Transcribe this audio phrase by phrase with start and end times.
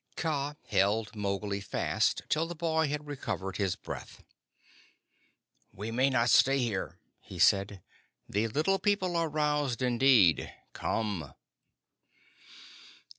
[0.15, 4.23] Kaa held Mowgli fast till the boy had recovered his breath.
[5.71, 7.83] "We may not stay here," he said.
[8.27, 10.51] "The Little People are roused indeed.
[10.73, 11.35] Come!"